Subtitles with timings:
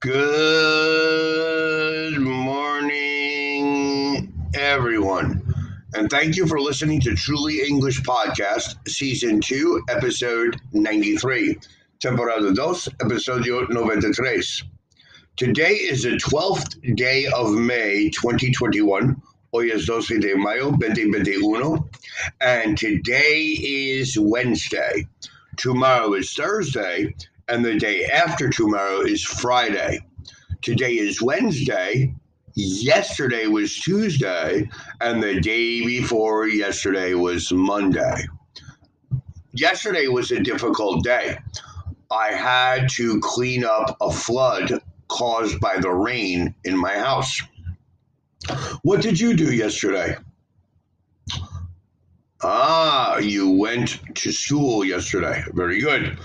[0.00, 0.20] Good
[2.20, 3.52] morning,
[4.54, 5.42] everyone.
[5.92, 11.58] And thank you for listening to Truly English Podcast, Season 2, Episode 93.
[11.98, 12.60] Temporada 2,
[13.00, 14.40] Episodio 93.
[15.36, 19.20] Today is the 12th day of May 2021.
[19.52, 21.82] Hoy es 12 de mayo 2021.
[22.40, 25.08] And today is Wednesday.
[25.56, 27.16] Tomorrow is Thursday
[27.48, 30.00] and the day after tomorrow is Friday.
[30.62, 32.14] Today is Wednesday.
[32.54, 34.68] Yesterday was Tuesday,
[35.00, 38.26] and the day before yesterday was Monday.
[39.52, 41.38] Yesterday was a difficult day.
[42.10, 47.40] I had to clean up a flood caused by the rain in my house.
[48.82, 50.16] What did you do yesterday?
[52.42, 55.42] Ah, you went to school yesterday.
[55.54, 56.18] Very good.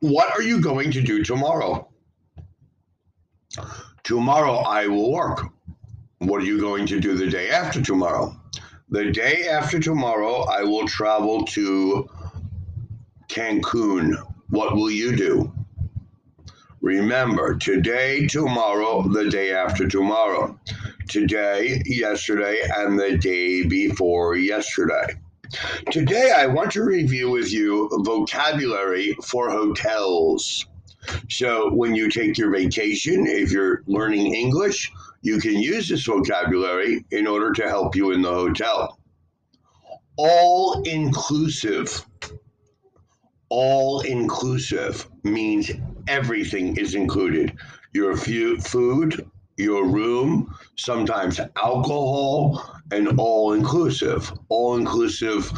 [0.00, 1.88] What are you going to do tomorrow?
[4.04, 5.40] Tomorrow I will work.
[6.18, 8.36] What are you going to do the day after tomorrow?
[8.90, 12.08] The day after tomorrow, I will travel to
[13.28, 14.14] Cancun.
[14.50, 15.52] What will you do?
[16.80, 20.58] Remember, today, tomorrow, the day after tomorrow.
[21.08, 25.20] Today, yesterday, and the day before yesterday.
[25.90, 30.66] Today, I want to review with you vocabulary for hotels.
[31.30, 37.04] So, when you take your vacation, if you're learning English, you can use this vocabulary
[37.10, 38.98] in order to help you in the hotel.
[40.16, 42.04] All inclusive.
[43.48, 45.70] All inclusive means
[46.06, 47.56] everything is included
[47.92, 54.32] your food, your room, sometimes alcohol, and all inclusive.
[54.48, 55.50] All inclusive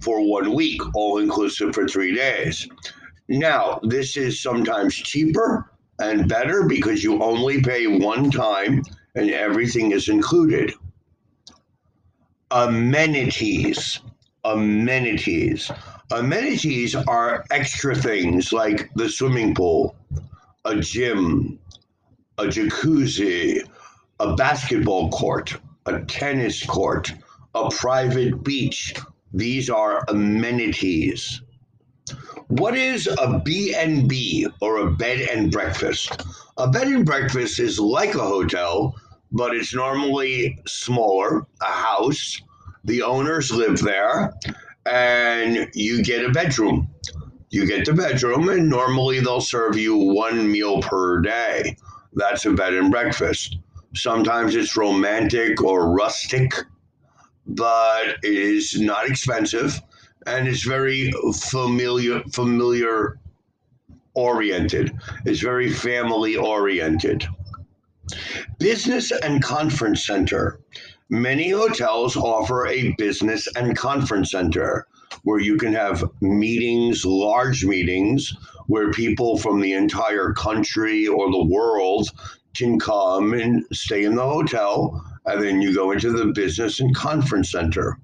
[0.00, 2.68] for one week, all inclusive for three days.
[3.28, 8.82] Now, this is sometimes cheaper and better because you only pay one time
[9.14, 10.72] and everything is included.
[12.50, 14.00] Amenities.
[14.44, 15.70] Amenities.
[16.10, 19.94] Amenities are extra things like the swimming pool,
[20.64, 21.58] a gym,
[22.38, 23.62] a jacuzzi,
[24.18, 25.54] a basketball court,
[25.86, 27.12] a tennis court,
[27.54, 28.94] a private beach.
[29.32, 31.42] These are amenities.
[32.48, 36.22] What is a B&B or a bed and breakfast?
[36.56, 38.94] A bed and breakfast is like a hotel,
[39.30, 42.40] but it's normally smaller, a house.
[42.84, 44.34] The owners live there
[44.86, 46.88] and you get a bedroom.
[47.50, 51.76] You get the bedroom and normally they'll serve you one meal per day.
[52.14, 53.58] That's a bed and breakfast.
[53.94, 56.52] Sometimes it's romantic or rustic,
[57.46, 59.80] but it is not expensive
[60.26, 63.18] and it's very familiar familiar
[64.14, 64.92] oriented.
[65.24, 67.26] It's very family oriented.
[68.58, 70.60] Business and conference center.
[71.08, 74.86] Many hotels offer a business and conference center
[75.24, 78.32] where you can have meetings, large meetings,
[78.68, 82.10] where people from the entire country or the world
[82.54, 85.04] can come and stay in the hotel.
[85.26, 87.98] And then you go into the business and conference center.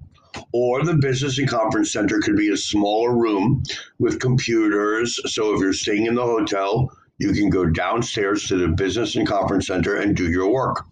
[0.53, 3.63] Or the business and conference center could be a smaller room
[3.99, 5.19] with computers.
[5.33, 9.27] So if you're staying in the hotel, you can go downstairs to the business and
[9.27, 10.85] conference center and do your work.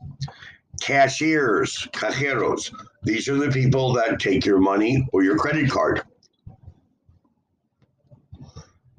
[0.81, 2.73] Cashiers, cajeros,
[3.03, 6.01] these are the people that take your money or your credit card.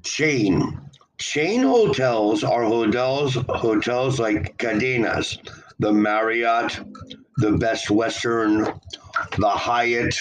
[0.02, 0.80] Chain.
[1.18, 5.38] Chain hotels are hotels hotels like cadenas,
[5.78, 6.78] the Marriott,
[7.38, 8.64] the Best Western,
[9.38, 10.14] the Hyatt,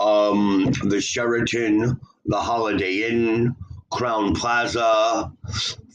[0.00, 3.54] um, the Sheraton, the Holiday Inn,
[3.92, 5.30] Crowne Plaza.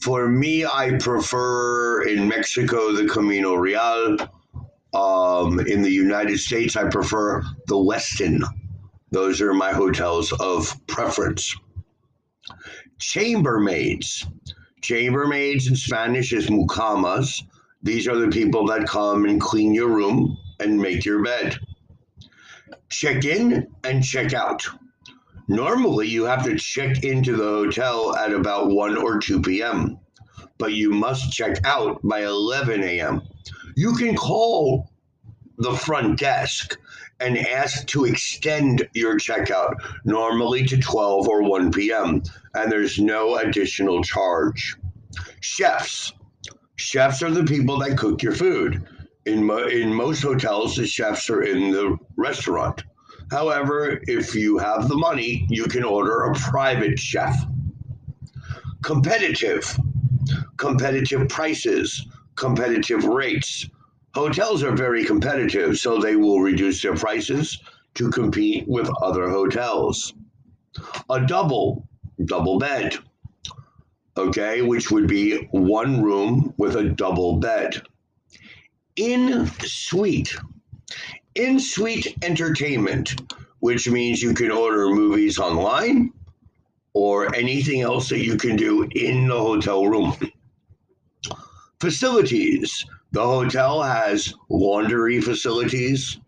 [0.00, 4.16] For me, I prefer in Mexico the Camino Real.
[4.94, 8.42] Um, in the United States, I prefer the Westin.
[9.10, 11.56] Those are my hotels of preference.
[13.02, 14.26] Chambermaids.
[14.80, 17.42] Chambermaids in Spanish is mucamas.
[17.82, 21.58] These are the people that come and clean your room and make your bed.
[22.90, 24.64] Check in and check out.
[25.48, 29.98] Normally, you have to check into the hotel at about 1 or 2 p.m.,
[30.58, 33.22] but you must check out by 11 a.m.
[33.74, 34.92] You can call
[35.58, 36.78] the front desk
[37.22, 42.22] and ask to extend your checkout, normally to 12 or 1 p.m.,
[42.54, 44.76] and there's no additional charge.
[45.40, 46.12] Chefs.
[46.76, 48.86] Chefs are the people that cook your food.
[49.26, 52.84] In, mo- in most hotels, the chefs are in the restaurant.
[53.30, 57.36] However, if you have the money, you can order a private chef.
[58.82, 59.78] Competitive.
[60.58, 63.68] competitive prices, competitive rates.
[64.14, 67.58] Hotels are very competitive, so they will reduce their prices
[67.94, 70.12] to compete with other hotels.
[71.08, 71.88] A double,
[72.24, 72.96] double bed,
[74.16, 77.82] okay, which would be one room with a double bed.
[78.96, 80.36] In suite,
[81.34, 83.20] in suite entertainment,
[83.60, 86.12] which means you can order movies online
[86.92, 90.14] or anything else that you can do in the hotel room.
[91.80, 92.84] Facilities.
[93.12, 96.18] The hotel has laundry facilities,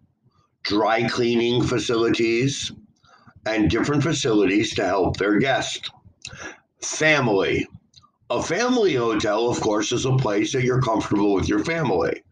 [0.65, 2.73] dry cleaning facilities,
[3.47, 5.91] and different facilities to help their guests.
[6.83, 7.67] Family.
[8.29, 12.23] A family hotel, of course, is a place that you're comfortable with your family.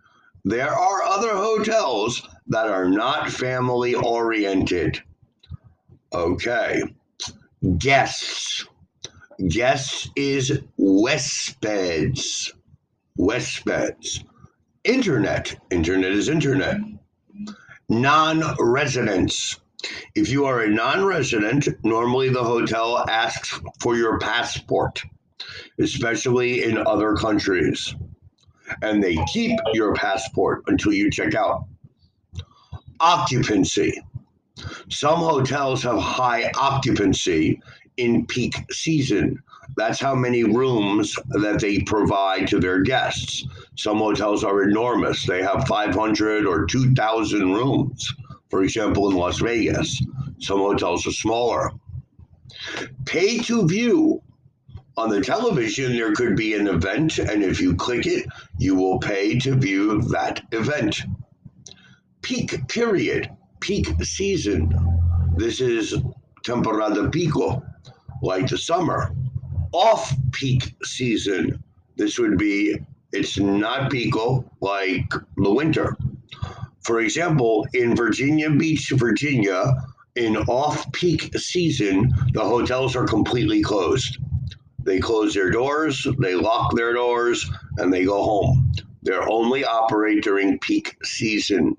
[0.45, 5.01] There are other hotels that are not family oriented.
[6.13, 6.83] Okay.
[7.79, 8.67] Guests.
[9.49, 12.53] Guests is huéspedes.
[13.19, 14.25] huéspedes.
[14.85, 15.61] Internet.
[15.71, 16.77] Internet is internet.
[17.89, 19.61] Non residents.
[20.17, 25.01] If you are a non resident, normally the hotel asks for your passport,
[25.79, 27.95] especially in other countries.
[28.83, 31.65] And they keep your passport until you check out.
[32.99, 34.03] Occupancy.
[34.89, 37.61] Some hotels have high occupancy
[37.99, 39.43] in peak season.
[39.77, 43.47] That's how many rooms that they provide to their guests.
[43.77, 45.27] Some hotels are enormous.
[45.27, 48.15] They have 500 or 2,000 rooms,
[48.51, 50.03] for example, in Las Vegas.
[50.41, 51.71] Some hotels are smaller.
[53.07, 54.23] Pay to view.
[54.99, 58.27] On the television, there could be an event, and if you click it,
[58.59, 61.01] you will pay to view that event.
[62.21, 63.31] Peak period
[63.63, 64.69] peak season.
[65.37, 65.95] This is
[66.45, 67.63] temporada pico,
[68.21, 69.15] like the summer.
[69.73, 71.63] Off peak season.
[71.97, 72.77] This would be,
[73.13, 75.97] it's not pico like the winter.
[76.83, 79.75] For example, in Virginia Beach, Virginia,
[80.17, 84.19] in off peak season, the hotels are completely closed.
[84.85, 87.49] They close their doors, they lock their doors,
[87.79, 88.73] and they go home.
[89.03, 91.77] They're only operate during peak season.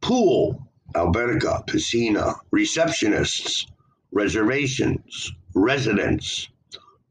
[0.00, 3.66] Pool alberca, piscina, receptionists,
[4.12, 6.48] reservations, residents,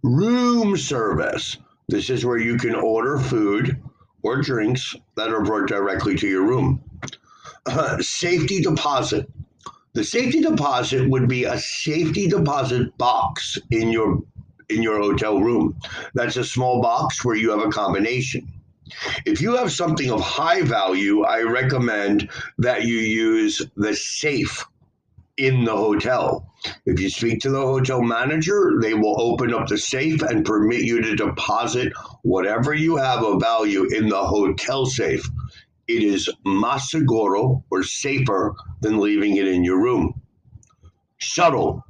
[0.03, 1.57] room service.
[1.87, 3.81] This is where you can order food
[4.21, 6.81] or drinks that are brought directly to your room.
[7.65, 9.29] Uh, safety deposit.
[9.93, 14.21] The safety deposit would be a safety deposit box in your
[14.69, 15.75] in your hotel room.
[16.13, 18.47] That's a small box where you have a combination.
[19.25, 22.29] If you have something of high value, I recommend
[22.59, 24.65] that you use the safe
[25.39, 26.53] in the hotel.
[26.85, 30.81] If you speak to the hotel manager, they will open up the safe and permit
[30.81, 31.93] you to deposit
[32.23, 35.27] whatever you have of value in the hotel safe.
[35.87, 40.21] It is más seguro or safer than leaving it in your room.
[41.17, 41.83] Shuttle.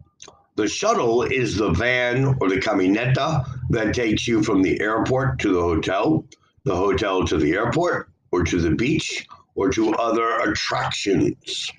[0.55, 5.53] The shuttle is the van or the camioneta that takes you from the airport to
[5.53, 6.25] the hotel
[6.65, 9.25] the hotel to the airport or to the beach
[9.55, 11.71] or to other attractions.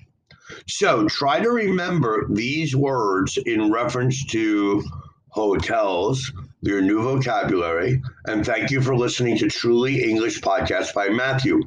[0.71, 4.83] So try to remember these words in reference to
[5.29, 6.31] hotels,
[6.61, 11.61] your new vocabulary, and thank you for listening to Truly English Podcast by Matthew.